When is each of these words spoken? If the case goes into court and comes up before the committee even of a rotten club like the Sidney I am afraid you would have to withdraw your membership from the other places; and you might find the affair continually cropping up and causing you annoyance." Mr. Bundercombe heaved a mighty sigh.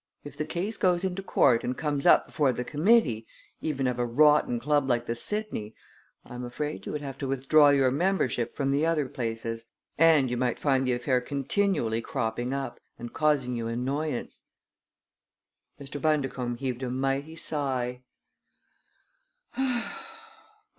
If 0.23 0.35
the 0.35 0.45
case 0.47 0.77
goes 0.77 1.03
into 1.03 1.21
court 1.21 1.63
and 1.63 1.77
comes 1.77 2.07
up 2.07 2.25
before 2.25 2.51
the 2.51 2.63
committee 2.63 3.27
even 3.61 3.85
of 3.85 3.99
a 3.99 4.03
rotten 4.07 4.59
club 4.59 4.89
like 4.89 5.05
the 5.05 5.13
Sidney 5.13 5.75
I 6.25 6.33
am 6.33 6.43
afraid 6.43 6.87
you 6.87 6.91
would 6.91 7.03
have 7.03 7.19
to 7.19 7.27
withdraw 7.27 7.69
your 7.69 7.91
membership 7.91 8.55
from 8.55 8.71
the 8.71 8.83
other 8.83 9.07
places; 9.07 9.65
and 9.99 10.27
you 10.31 10.37
might 10.37 10.57
find 10.57 10.87
the 10.87 10.93
affair 10.93 11.21
continually 11.21 12.01
cropping 12.01 12.51
up 12.51 12.79
and 12.97 13.13
causing 13.13 13.55
you 13.55 13.67
annoyance." 13.67 14.45
Mr. 15.79 16.01
Bundercombe 16.01 16.57
heaved 16.57 16.81
a 16.81 16.89
mighty 16.89 17.35
sigh. 17.35 18.01